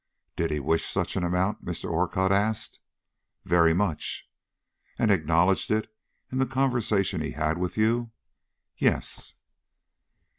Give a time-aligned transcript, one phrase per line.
[0.35, 1.87] "Did he wish such an amount?" Mr.
[1.87, 2.79] Orcutt asked.
[3.45, 4.27] "Very much."
[4.97, 5.93] "And acknowledged it
[6.31, 8.09] in the conversation he had with you?"
[8.75, 9.35] "Yes."